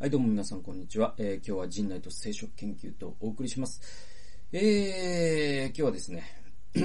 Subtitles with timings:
[0.00, 1.12] はい、どうも皆さん、こんにちは。
[1.18, 3.80] えー、今日は人内と聖書研究とお送りします。
[4.52, 6.22] えー、今日はですね、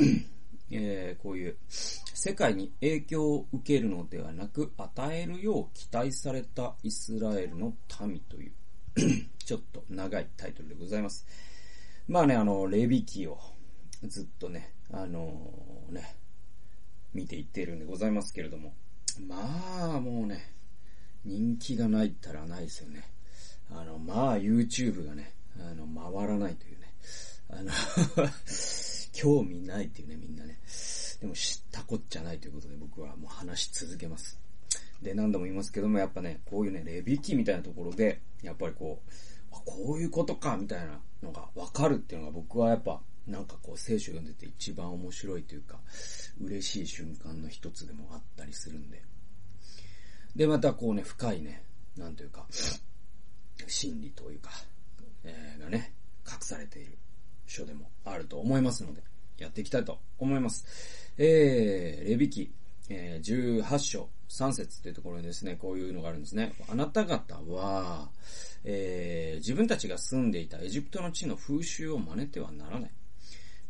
[0.71, 8.54] えー、こういう、世界に影響を受けるのではなく、与えるよう期待されたイスラエルの民という、
[9.38, 11.27] ちょっと長いタイトルでございます。
[12.07, 13.38] まあね、あの、レビキを
[14.02, 16.16] ずっとね、あのー、ね、
[17.14, 18.73] 見ていっているんでございますけれども、
[19.27, 20.52] まあ、もうね、
[21.26, 23.04] 人気がないったらないですよね。
[23.71, 26.93] あの、まあ、YouTube がね、あの、回らないというね。
[27.50, 27.71] あの
[29.14, 30.60] 興味ないっていうね、みんなね。
[31.21, 34.38] でも知ったこっちゃないということで僕はもう話し続けます。
[35.02, 39.11] で、何度も言いますけども、やっぱね、こういうね、レビキみたいなところで、やっぱりこう、
[39.52, 45.80] こういうことか、みたいなのがわかるっていうのが僕はやっぱ、なんかこう聖書読んでて一番面白いというか、
[46.41, 49.02] 嬉しい瞬間の一つでもあったりするんで。
[50.35, 51.63] で、またこうね、深いね、
[51.97, 52.45] なんというか、
[53.67, 54.49] 真理というか、
[55.23, 55.93] えー、がね、
[56.27, 56.97] 隠されている
[57.47, 59.02] 書でもあると思いますので、
[59.38, 60.66] やっていきたいと思います。
[61.17, 62.52] えー、レビキ、
[62.89, 66.53] えー、18章3節というところにですね、こういうのがあるんですね。
[66.67, 68.09] あなた方は、
[68.63, 72.91] えー、自分たちが住んでいたエジプトの地の風習を真似てはならない。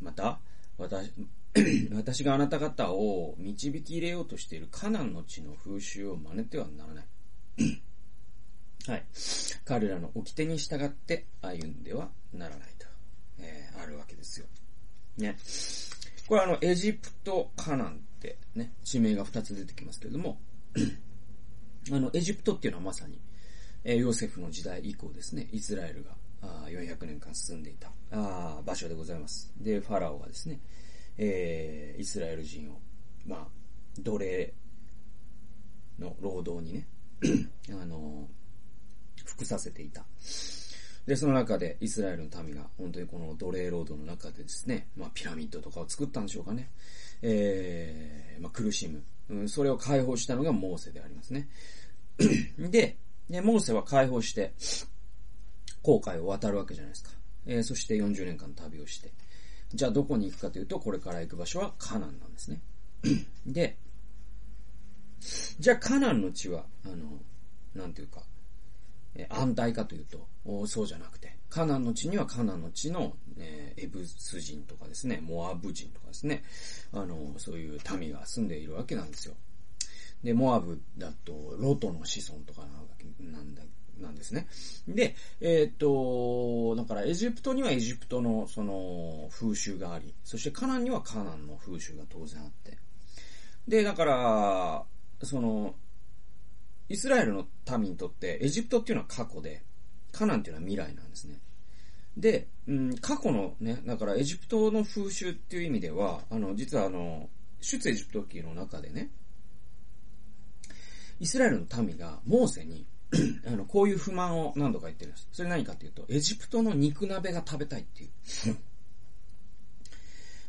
[0.01, 0.39] また、
[0.77, 1.11] 私、
[1.93, 7.05] 私があなた方を導き入れようとしているカナンの地の風習を真似てはならない。
[8.87, 9.05] はい。
[9.63, 12.87] 彼らの掟に従って歩んではならないと、
[13.39, 14.47] えー、あるわけですよ。
[15.17, 15.37] ね。
[16.27, 20.39] これあの、エジプト、カナンってね、地名が2つ出てきますけれども、
[21.91, 23.19] あの、エジプトっていうのはまさに、
[23.83, 29.53] えー、ヨセフの時代以降ですね、イスラエルがあ400年間進んでいたあ場所でございます。
[29.57, 30.59] で、ファラオがですね、
[31.17, 32.79] えー、イスラエル人を、
[33.25, 33.47] まあ、
[33.99, 34.53] 奴隷
[35.99, 36.87] の労働にね、
[37.71, 38.27] あの、
[39.25, 40.05] 服させていた。
[41.05, 46.71] で、その中でイスラエルの民が本当にこの奴隷労働の中でですね、まあピラミッドとかを作ったんでしょうかね。
[47.21, 49.03] えー、まあ苦しむ。
[49.29, 51.49] うん、それを解放したのがモーセでありますね。
[52.57, 52.97] で、
[53.29, 54.53] で、モーセは解放して、
[55.81, 57.09] 航海を渡るわけじゃないですか。
[57.45, 59.11] えー、そして40年間旅をして。
[59.73, 62.61] じゃあどこに行くかというと、これから行く場所はカナンなんですね。
[63.45, 63.77] で、
[65.59, 67.21] じゃあカナンの地は、あの、
[67.73, 68.23] なんていうか、
[69.15, 70.27] え安泰かというと、
[70.67, 76.43] そうじゃなくて、カナンの地にはカナンの地の、えー、エブス人とかですね、モアブ人とかですね、
[76.91, 79.35] あの、そういう民が住んでいるわけなんですよ。
[80.23, 82.61] で、モアブだと、ロトの子孫とか
[83.19, 83.63] なんだ
[83.99, 84.47] なんですね。
[84.87, 92.77] で、えっ、と、だからエジプトにはエジプトのその風習があり、そしてカナンにはカナンの風習が当然あって。
[93.67, 94.83] で、だから、
[95.23, 95.75] その、
[96.89, 97.47] イスラエルの
[97.79, 99.63] 民にとってエジプトっていうのは過去で、
[100.11, 101.39] カナンっていうのは未来なんですね。
[102.17, 107.29] で、うん、過去のね、だからエジプトの風習っていう意味では、あの、実はあの、
[107.61, 109.09] 出エジプト記の中でね、
[111.19, 112.85] イスラエルの民がモーセに
[113.47, 115.27] あの、こういう不満を何度か言ってるんです。
[115.31, 118.09] それ何かっていうと、エジプトの肉鍋が食べたいっていう。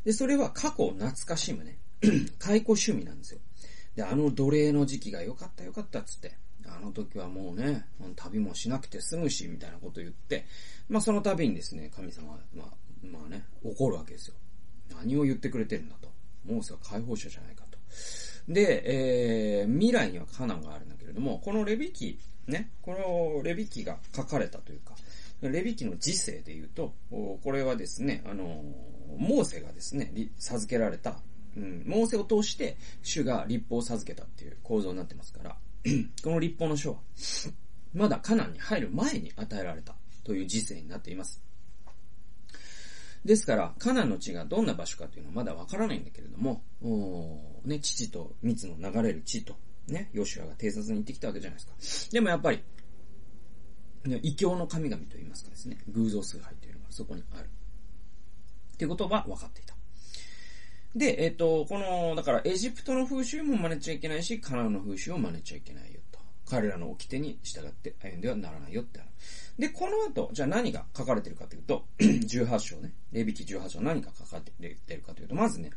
[0.05, 1.79] で、それは過去を懐かしむね、
[2.39, 3.41] 解雇趣味なんですよ。
[3.97, 6.37] で、あの奴隷の時期が良かった良かったっつって、
[6.67, 7.87] あの時はもうね、
[8.17, 10.47] 旅もしなくて済むし、みたいなこと言って、
[10.89, 12.67] まあその度にですね、神様は、まあ、
[13.07, 14.35] まあね、怒るわけですよ。
[14.97, 16.09] 何を言ってくれてるんだと。
[16.45, 17.79] モーセは解放者じゃないかと。
[18.49, 24.95] で、えー、未来にはカナンがあるんだけれども、このレビキね、このレビ記が書かれたというか、
[25.41, 28.63] レビ記の時世で言うと、これはですね、あの、
[29.17, 31.21] モーセがですね、授けられた、
[31.57, 35.57] うん、モーセを通して主が立法を授けたっていう構造になってますから、
[36.23, 36.99] この立法の書は、
[37.93, 39.95] まだカナンに入る前に与えられた
[40.25, 41.41] という時世になっています。
[43.25, 46.63] ですから、カナンの地がどんな場所かというのはまだわからないんだけれども、
[47.65, 49.57] ね、父と蜜の流れる地と
[49.89, 52.13] ね、ヨシュアが偵察に行ってきたわけじゃないですか。
[52.13, 52.63] でもやっぱり、
[54.05, 57.49] ね、異教の神々と言いますかですね、偶像崇拝というのがそこにある。
[58.75, 59.75] っていうことは分かっていた。
[60.95, 66.21] で、えっ、と、この、だからエジプトの風習も真似ちゃいけないし、カナンの風習を真似ちゃいけないよと。
[66.47, 69.09] 彼らの掟に従って歩んではならないよってある。
[69.59, 75.71] で、この後、じゃあ何が書かれてるかというと、 18章ね、レビキ18章何が書かれてるかというと、まずね、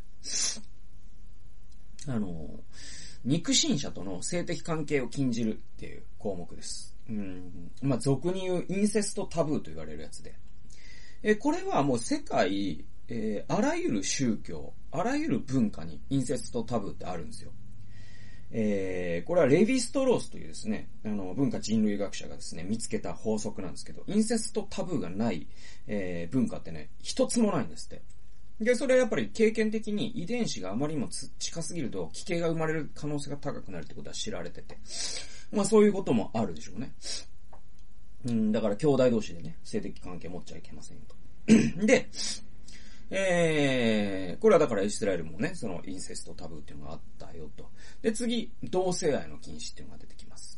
[2.08, 2.50] あの
[3.26, 6.96] 肉親者との性的関係を禁じるっていう項目です。
[7.10, 7.72] うん。
[7.82, 10.36] まあ、俗に言うインセストタブーと言われるやつで。
[11.24, 17.52] え、これはもう世界、えー、あらゆる宗教、あらゆる文化にインセストタブーってあるんですよ。
[18.52, 25.48] えー、これはレヴィストロースというですね、あの、文化人類学者がですね、見つけた法則なんですけど、インセストタブーがない、
[25.88, 28.02] えー、文化ってね、一つもないんですって。
[28.60, 31.10] で、それはやっぱり経験的に遺伝子があまりにも
[31.40, 34.78] 近すぎると、奇形が生まれる可能性が高くなるってことは知られてて。
[35.52, 36.94] まあそういうこともあるでしょうね。
[38.26, 41.16] うん、だから兄弟同士でね、性的関係持っちゃいけませんよと。
[41.86, 42.10] で、
[43.10, 47.70] えー、これはだからイスラエルもね、そのインセストタブーっていうのがあったよと。
[48.02, 50.57] で、次、同性愛の禁止っていうのが出てきます。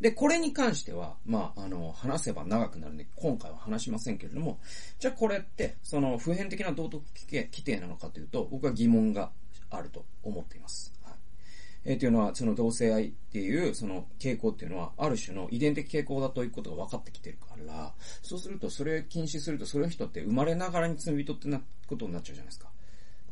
[0.00, 4.60] で、これに関しては、まあ、あの、話せば長くなるんで、今回は話しませんけれども、
[4.98, 9.32] じゃあこれって、その普遍的な道徳規定なのかというと、僕は疑問が
[9.70, 10.92] あると思っています。
[11.02, 11.14] はい
[11.84, 17.92] えー、というのは、その同性愛っていう、その傾向っていうのは、ある種の遺伝的傾向だということが分かってきてるから、
[18.22, 22.70] そうすると、それを禁止すると、その人って生まれながらに罪人ってな、ことになっちゃうじゃないですか。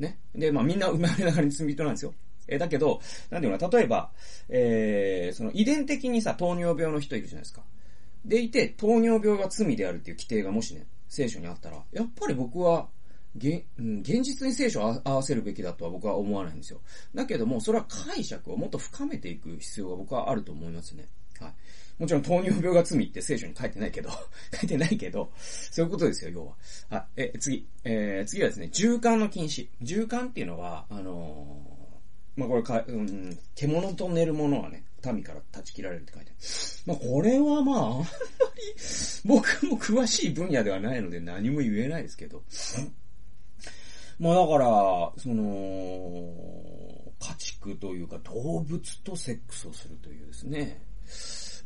[0.00, 0.18] ね。
[0.34, 2.14] で、まあみんな生まれながらに罪人なんですよ。
[2.48, 3.00] えー、だけど、
[3.30, 4.10] なんていうの例えば、
[4.48, 7.62] えー、その遺伝的にさ、糖尿病の人いるじゃないですか。
[8.24, 12.88] でいて、糖尿病が罪であるっていう規定がもしね、聖書にあったら、やっぱり僕は
[13.38, 16.80] げ、うん現実に聖書を合わせるべきだとは僕は思わないんですよ。
[17.14, 21.08] だけども、それは解釈をもっと深めていく必要が僕はあると思いますね。
[21.38, 21.54] はい。
[21.98, 24.10] もちろん糖尿病が罪って聖書に書いてないけど、
[24.52, 26.56] 書いてないけど、そういうことですよ、要は。
[26.90, 27.22] はい。
[27.22, 27.66] え、次。
[27.84, 29.68] えー、次はですね、循環の禁止。
[29.82, 31.85] 循環っていうのは、あのー、
[32.36, 36.40] まあ、これか、うん、獣と寝るものはね、民から断ち切られるって書いてある。
[36.86, 38.08] まあ、これはまあ、あんまり、
[39.24, 42.42] 僕も詳しい分野ではないので何も言えないですけど、
[44.18, 44.66] まあだから、
[45.18, 45.42] その、
[47.18, 50.80] 家畜というか動物とセックスをするというですね。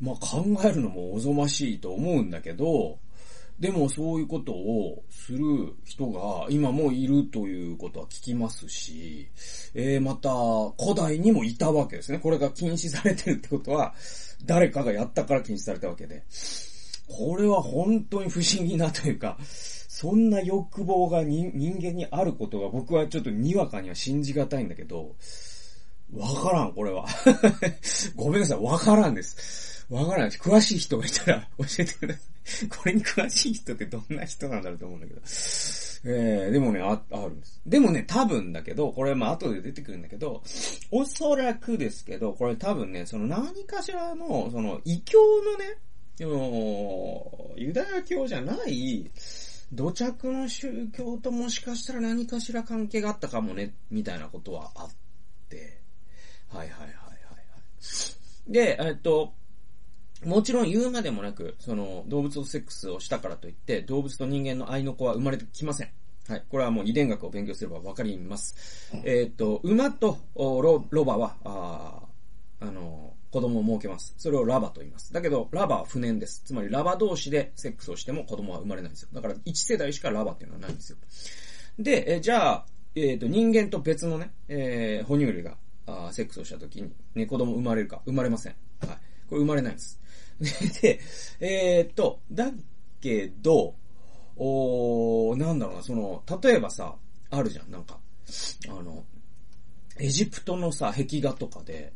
[0.00, 2.98] まあ考えるのもおぞましいと思うんだけど、
[3.60, 9.28] でもそういうことをする人が今もいるということは聞きますし、
[9.74, 10.30] えー、また
[10.82, 12.18] 古代にもいたわけですね。
[12.18, 13.94] これが禁止されてるってことは、
[14.46, 16.24] 誰かがやったから禁止されたわけで。
[17.06, 25.16] これは本当に不思議なというか、そんな欲望が人間にあることが僕はちょっとにわかには信じがたいんだけど、
[26.14, 27.04] わからん、これは。
[28.16, 29.69] ごめんなさい、わからんです。
[29.90, 30.28] わからん。
[30.28, 32.20] 詳しい人がいたら 教えてくださ
[32.64, 32.68] い。
[32.68, 35.20] これに詳しい人ってどんな人なんだろうと思うんだけど。
[36.02, 37.60] えー、でもね、あ、あるんです。
[37.66, 40.42] でもね、多分だけど、これまあ後で出てくるんだけど、
[40.90, 45.76] おそらくですけど、これ多分ね、その何かしらの、その異教のね、
[46.16, 49.10] でも、ユダヤ教じゃない、
[49.72, 54.90] 土着の宗教ともしかしたら何かしら関係があったかもね、みたいなことはあっ
[55.48, 55.80] て。
[56.48, 57.36] はいはいはいはいは
[58.48, 58.52] い。
[58.52, 59.34] で、えっと、
[60.24, 65.88] もちろん言うまでもなく、その、動物とセックスをしたからといって、動物と人間の愛の子は生まれてきません。
[66.28, 66.44] はい。
[66.48, 68.90] これはもう遺伝学を勉強すればわかります。
[69.04, 72.02] えっ、と、馬とロロバは、あ
[72.60, 74.14] あの、子供を設けます。
[74.18, 75.12] それをラバと言います。
[75.12, 76.42] だけど、ラバは不燃です。
[76.44, 79.08] つまりラバ同士でセックスをしても子供は生まれないんですよ。
[79.12, 80.98] だから1世代しかラバっていうのはないんですよ。
[81.78, 85.56] で、えじゃあ、えっ、ー、と、人間と別のね、えー、哺乳類が、
[85.86, 88.54] あセックスをした時に、ね、子供生まれるか生まれません。
[88.80, 88.98] はい。
[89.28, 89.99] これ生まれないんです。
[90.82, 91.00] で、
[91.40, 92.50] えー、っと、だ
[93.00, 93.74] けど、
[94.36, 96.96] おなんだろうな、その、例えばさ、
[97.30, 97.98] あるじゃん、なんか、
[98.68, 99.04] あの、
[99.98, 101.92] エジプトのさ、壁画とかで、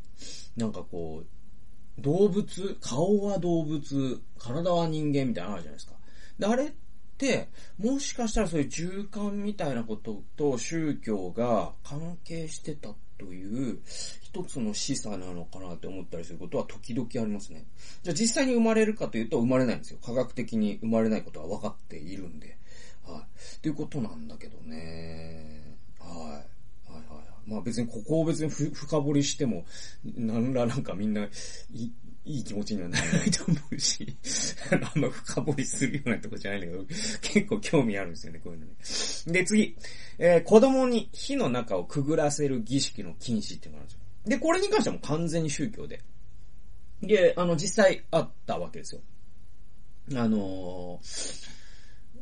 [0.57, 5.95] なんかこう、動物、顔は動物、体は人間みたいなのあるじゃないですか。
[6.39, 6.73] で、あれっ
[7.17, 7.49] て、
[7.79, 13.79] もしかしたらそういう循環みたいなことと宗教が関係してたという
[14.23, 17.65] 一つの示唆なのかなって思ったりすることは時々ありますね。
[18.03, 19.99] じゃあ実際に生まれるかというと生まれないんですよ。
[20.05, 22.57] 科学的に生まれないことは分かっているんで。
[23.07, 23.27] は
[23.59, 23.61] い。
[23.63, 25.77] ということなんだけどね。
[25.99, 26.43] は
[26.89, 27.05] いはい。
[27.47, 29.65] まあ別にここを別に深掘りしても、
[30.17, 31.29] なんらなんかみんな、
[32.27, 34.17] いい気持ちにはならないと思うし、
[34.73, 36.85] あんま深掘りするようなとこじゃないんだけど、
[37.21, 38.73] 結構興味あるんですよね、こういうのね。
[39.27, 39.77] で、次、
[40.19, 44.01] えー、子供に火の中をくぐらせる儀式の禁止っていうのがあるんですよ。
[44.27, 46.01] で、これに関してはもう完全に宗教で。
[47.03, 49.03] で、あの、実際あったわけですよ。
[50.15, 51.51] あのー、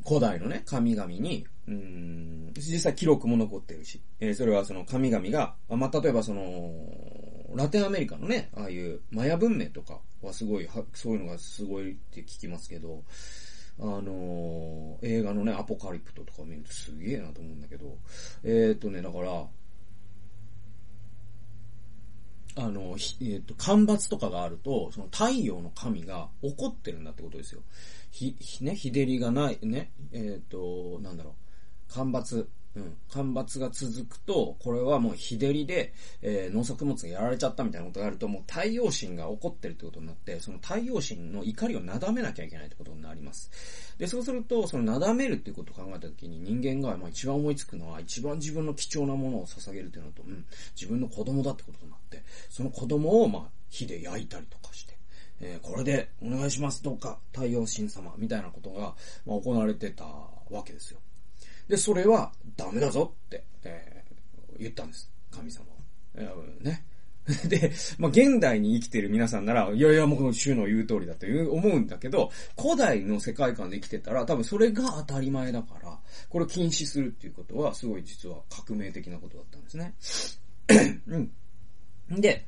[0.06, 6.72] 古代のね、神々に、うん、実際記録も残ってるし、えー、それはその神々が、まあ、例えばその、
[7.54, 13.02] ラテンアメリカのね、ああいうマヤ文明とかはすごい、そういうのがすごいって聞きますけど、
[13.78, 17.96] あのー、映画のね、アポカリプトとか見るとすげえなと思うんだけど、
[18.44, 19.46] えっ、とね、だから、
[22.54, 27.62] あの、えっ、と、干ばつとかがあると、その太陽の神が怒ってるんだってことですよ。
[28.10, 31.32] ひ、ひね、日照りがない、ね、えっ、と、なんだろう、
[31.92, 32.96] 干ばつうん。
[33.08, 43.50] 干ばつが続くと、これはもう日照りで、えー、農作物がやられちゃったみたいなことがあると、もう太陽神が起こってるってことになって、その太陽神の怒りをなだめなきゃいけないってことになります。
[43.98, 54.96] で、そうすると、そのなだめるっていうことを考えたときに人間がまあ一番思いつくのは、一番自分の貴重なものを捧げるっていうのと、うん、自分の子供だってことになって、その子供をまあ火で焼いたりとかして、
[55.42, 58.94] えー、これでお願いしますどうか、太陽神様みたいなことが、
[59.26, 61.00] まあ、行われてたわけですよ。
[61.68, 65.10] で、それはダメだぞって、えー、言ったんです。
[65.30, 65.76] 神様は。
[66.14, 66.84] えー、ね。
[67.48, 79.94] で、まあ、現代に生きてる皆さんなら、いやいや、もうこの主の言う通りだという思うんだけど、古代の世界観で生きてたら、多分それが当たり前だから、これを禁止するっていうことは、すごい実は革命的なことだったんですね。
[81.06, 82.20] うん。
[82.20, 82.44] で、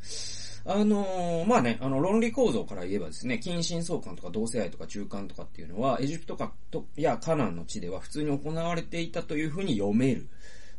[0.67, 10.27] あのー、まあね、あの、論理構造から言えばですね、近親相関とか同性愛とか中間とかっていうのは、エジプトかと、やカナンの地では普通に行われていたというふうに読める。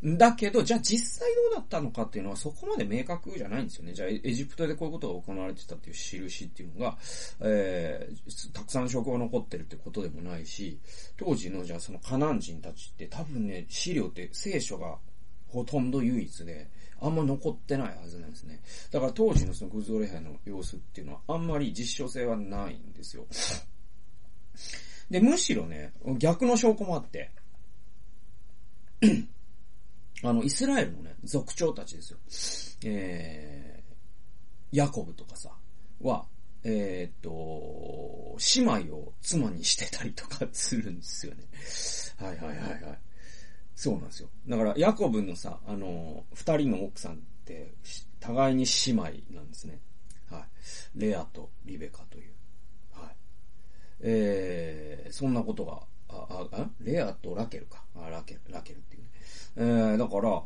[0.04, 3.94] だけど、じゃあ実際どうだったのかっていうのはそこまで明確じゃないんですよね。
[3.94, 6.98] じゃあエジプトでこういうことが行われてたっていう印っていうのが、
[7.42, 10.80] えー、たくさん証拠が残ってるってことでもないし、
[11.18, 14.98] 当時のじゃあそのカナン人たちって多分ね、資料って聖書が
[15.48, 16.68] ほとんど唯一で、
[17.02, 18.62] あんま残ってないはずなんですね。
[18.92, 23.26] だから当時のそのグズオレハの様子っていうのはあんまり実証性はないんですよ。
[25.10, 27.32] で、むしろね、逆の証拠もあって、
[30.24, 32.20] あの、イスラエルのね、族長たちですよ。
[32.86, 35.52] えー、ヤコブとかさ、
[36.02, 36.26] は、
[36.64, 41.44] えー、っと、姉妹を妻にしてたりとかするんですよね。
[42.18, 43.00] はいはいはいはい。
[43.76, 44.30] そうなんですよ。
[44.48, 47.74] だから、ヤコブのさ、あの、二人の奥さんって、
[48.20, 49.80] 互いに姉妹なんですね。
[50.32, 51.00] はい。
[51.00, 52.32] レアとリベカという。
[52.94, 53.16] はい。
[54.02, 57.84] えー、そんなことが、あ、あ、レアとラケルか。
[57.96, 59.10] あ、ラケル、ラケルっていうね。
[59.58, 60.42] えー、だから、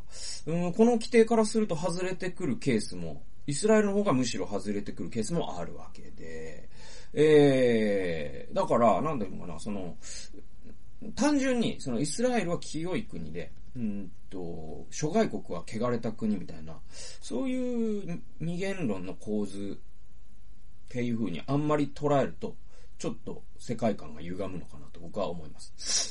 [0.48, 6.70] うん、この規定からすると外れてくるケースも、イスラエルの方がむしろ外れてくるケースもあるわけで、
[7.14, 9.96] えー、だから、なんだろうかな、その、
[11.16, 16.80] 単純に、そのイスラエルは清い国で、うんと、諸外国は汚れた国みたいな、
[17.22, 19.80] そういう二元論の構図
[20.88, 22.56] っていう風にあんまり捉えると、
[22.98, 26.10] ちょっと世界観が歪むのかなと僕は思います。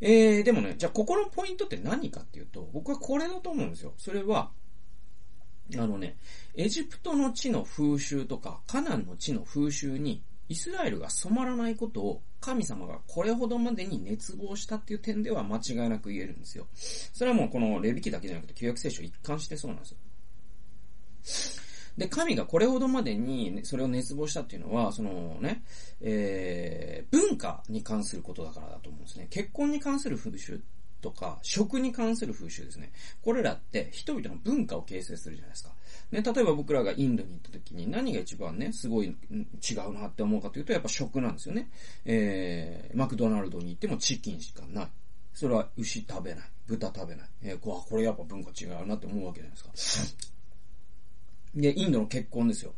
[0.00, 3.94] えー、でもね、じゃあここのポイントって何かっていうと、僕はこれだと思うんですよ。
[3.96, 4.50] それは、
[5.76, 6.16] あのね、
[6.54, 16.66] エジプトの地の風習とか、カナンの地の風習にイスラエルが染まらないことを神様がこれほどまでに熱望したっていう点では間違いなく言えるんですよ。
[17.12, 19.98] それはもうこのレビキだけじゃなくて旧約聖書一貫してそうなんですよ。
[21.98, 25.64] で、神がこれほどまでにそれを熱望したっていうのは、そのね、
[26.00, 29.26] えー、文化に関することだからだと思うんですね。
[29.30, 30.60] 結婚に関する風習
[31.00, 32.92] とか、食に関する風習ですね。
[33.20, 35.72] これらって人々の文化を形成するじゃないですか。
[36.10, 41.70] ね、例えば僕らがインドに行った時に何が一番ね、すごい違うなって思うかというと、やっぱ食なんですよね。
[42.04, 44.88] えー、マクドナルドに行ってもチキンしかない。
[45.34, 46.44] それは牛食べない。
[46.66, 47.28] 豚食べない。
[47.42, 50.28] えー、こわ、これやっぱ文化違うなって思うわけじゃないですか。
[51.54, 52.74] で、インドの結婚ですよ。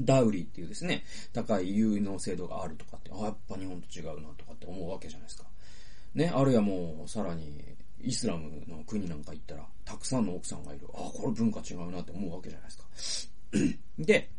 [0.00, 5.44] ダウリーっていうですね、高い優位の制度があるとかって、あ、やっぱ日本と違うなとかって思うわけじゃないですか。
[6.14, 10.86] ね、あるいはもう、さらに、イスラムの国なんか行ったら、たくさんの奥さんがいる。
[10.94, 13.34] あ、これ文化違うなって思うわけじゃないですか。
[13.98, 14.30] で、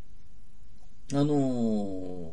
[1.12, 2.32] あのー、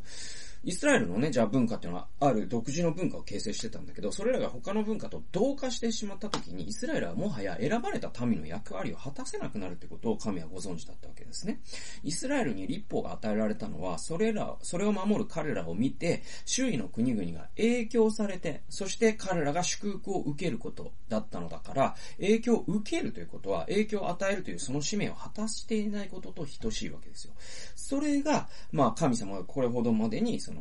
[0.67, 11.61] イスラエルのね、じゃあ文化っていうのは、ある独自の文化を形成してたんだけど、それらが他の文化と同化してしまった時に、イスラエルはもはや選ばれた民の役割を果たせなくなるってことを神はご存知だったわけですね。
[12.03, 27.33] イスラエルに立法が与えられたのは、それら、それを守る彼らを見て、周囲の国々が影響されて、そして彼らが祝福を受けることだったのだから、影響を受けるということは、影響を与えるというその使命を果たしていないことと等しいわけですよ。
[27.77, 30.56] それが、まあ神様がこれほどまでに、その、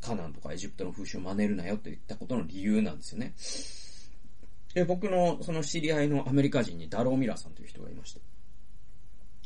[0.00, 3.34] カナンとかエジプトの風習を真似るなよって言ったことの理由なんですよね。
[4.74, 8.20] で、僕のその知り合いのアメリカ人にダロー・ミラーさんという人がいまして。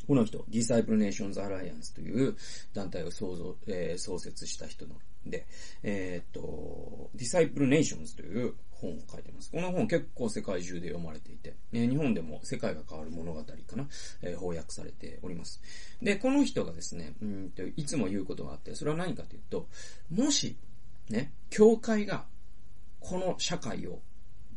[0.06, 2.36] この人、 Disciple Nations Alliance という
[2.72, 4.94] 団体を創造、えー、創設した人の
[5.26, 5.46] で、
[5.82, 9.50] えー、っと、 Disciple Nations という本を書いてます。
[9.50, 13.86] この本結構世界中で読まれていて、え、日本でも世界が変わる物語かな、
[14.22, 15.60] えー、翻訳されております。
[16.02, 19.68] で、この人がですね、うんと、いつも言うことがあって、それは何かというと、
[20.10, 20.56] もし、
[21.08, 22.26] ね、教会が
[23.00, 24.00] この社会を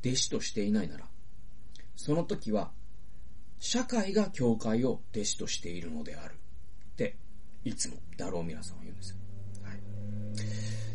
[0.03, 1.05] 弟子としていないなら、
[1.95, 2.71] その時は、
[3.59, 6.33] 社会が教会を弟子としているのである。
[6.33, 7.15] って、
[7.65, 9.17] いつもダローミラさんは言うんですよ。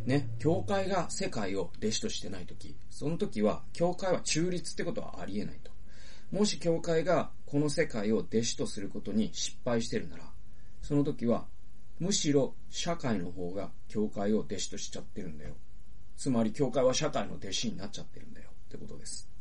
[0.04, 5.70] ね、教会が世界を弟子としてないとき、その時は、教会は中立ってことはありえないと。
[6.30, 10.25] もし教会がこの世界を弟子とすることに失敗してるなら、
[10.82, 11.46] その時は、
[11.99, 15.54] むしろ社会の方が教会を弟子としちゃってるんだよ。
[16.16, 19.34] つまり教会は社会の弟子になっちゃってるんだよってことです。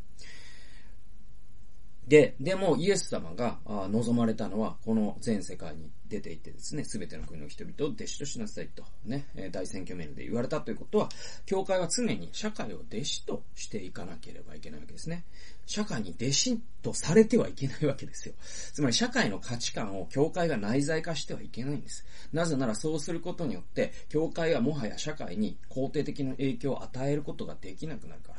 [2.07, 11.09] で、でもイエス様が望まれたのは、この全世界に出ていってですね、すべての国の人々を弟子としなさいと、ね、大選挙メールで言われたということは、
[11.45, 15.23] 教会は常に社会を弟子としていかなければいけないわけですね。
[15.65, 18.35] 社会に弟子とされてはいけないわけですよ。
[18.73, 22.05] つまり社会の価値観を教会が内在化してはいけないんです。
[22.33, 28.33] なぜならそうすることによって、教会はもはや社会に肯定的な影響を与えることができなくなるか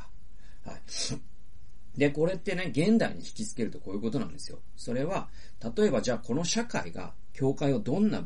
[0.65, 0.71] ら。
[0.71, 0.81] はい。
[1.97, 4.59] で、これってね、現代に引きつけるとこういうことなんですよ。
[4.75, 5.29] それは、
[5.75, 8.25] 例えばじゃあこの社会が、教会をどんな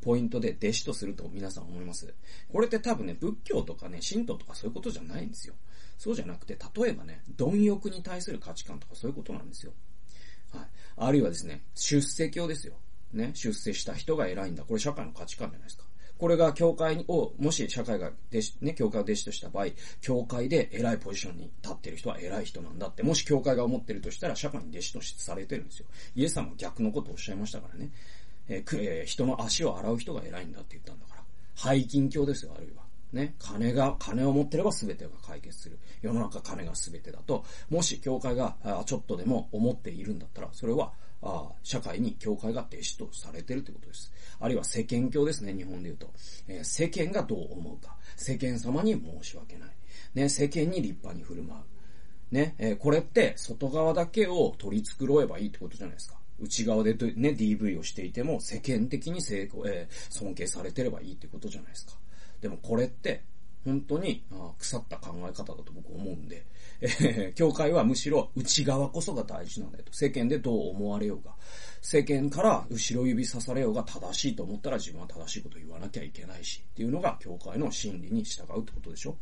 [0.00, 2.12] ポイントで弟子とすると皆さん思います？
[2.52, 5.54] これって多分ね、仏教とかね、神道とかそういうことじゃないんですよ。
[5.96, 9.72] そうじゃなくて、例えばね、貪欲に対する価値観とかそういうことなんですよ。
[10.52, 10.66] はい。
[10.96, 12.74] あるいはですね、出世教ですよ。
[13.12, 14.64] ね、出世した人が偉いんだ。
[14.64, 15.84] これ社会の価値観じゃないですか。
[16.18, 19.66] これが教会を、もし社会が弟子、ね、教会を弟子とした場合、
[20.00, 25.86] 教会で偉いポジションに立ってる人は偉い人なんだって、もし教会が思ってるとしたら、社会に弟子とされてるんですよ。
[26.16, 27.90] イエス様は逆のことをおっしゃいましたからね。
[28.48, 31.22] えーえー、人の足を洗う人が偉いんだって言ったんだから。
[31.54, 32.82] 背筋教ですよ、あるいは。
[33.12, 35.78] ね、金が、金を持ってれば全てが解決する。
[36.02, 44.12] 世の中金が全てだと、もし教会があちょっとでも思っているんだったら、それはあ社会に教会が弟子とされてるということです。
[44.40, 46.10] あるいは世間教ですね、日本で言うと。
[46.46, 47.96] えー、世間がどう思うか。
[48.16, 49.70] 世間様に申し訳ない。
[50.14, 52.34] ね、世間に立派に振る舞う。
[52.34, 56.18] ね、えー、これって外側だけを取り繕えばいいってことじゃないですか。
[56.40, 61.94] 内側でね、DV をしていても世間的に成功、えー、尊敬されてればいいってことじゃないですか。
[62.40, 63.22] でもこれって、
[63.68, 64.24] 本当に
[64.58, 66.46] 腐った考え方だと僕思うんで、
[66.80, 69.92] えー、教会はむしろ内側こそが大事なんだよと。
[69.92, 71.34] 世間でどう思われようが、
[71.82, 79.18] 世間から後ろ指さされようが正しいと思ったら自分は正しいこと言わなきゃいけないし、っていうのが教会の真理に従うってことでしょ。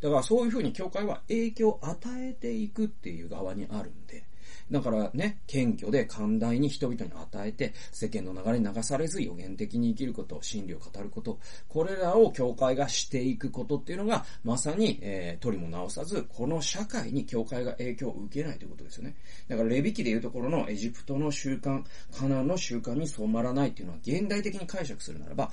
[0.00, 4.24] だからそういうふうに教会は影響を与えていくっていう側にあるんで、
[4.70, 19.14] だからね、謙虚で寛大に人々に与えて、世間の流れに流されず予言的に生きること、真理を語ること、これらを教会がしていくことっていうのが、まさに、えー、取りも直さず、この社会に教会が影響を受けないということですよね。
[19.48, 21.82] だから、レビキでいうところのエジプトの習慣、
[22.16, 25.50] カナンの習慣に染まらないっていうのは、現代的に解釈するならば、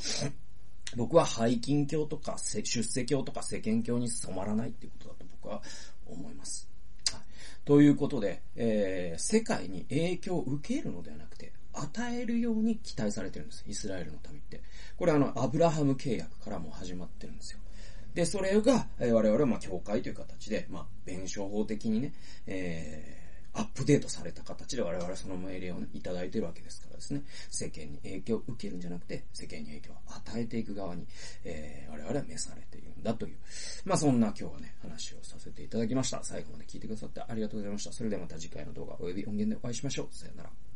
[0.95, 5.62] 僕は背筋教とか出世教とか世間教に染まらないっていうことだと僕は
[6.05, 6.66] 思います。
[7.67, 13.65] ということで、えー、世界に影響を受けるのではなくて、与えるように期待されてるんです。
[13.67, 14.62] イスラエルの民って。
[14.95, 17.60] これあの、アブラハム契約からも始まってるんですよ。
[18.13, 22.13] で、それが、えー、我々はまあ、教会という形で、まあ、弁証法的にね、
[22.47, 23.26] えー
[23.57, 31.05] アップデートされた形で我々その命令を、ね、いただいてるわけですからですね、世間に影響を受けるんじゃなくて、世間に影響を与えていく側に、
[31.43, 33.37] えー、我々は召されているんだという、
[33.83, 36.23] まあそんな今日はね、話をさせていただきました。
[36.23, 37.91] 最後まで聞いてくださってありがとうございました。
[37.91, 40.15] それではまた次回の動画及び音源でお会いしましょう。
[40.15, 40.66] さよなら。